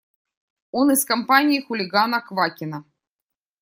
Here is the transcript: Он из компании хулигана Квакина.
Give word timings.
Он 0.71 0.89
из 0.89 1.05
компании 1.05 1.61
хулигана 1.61 2.21
Квакина. 2.21 2.85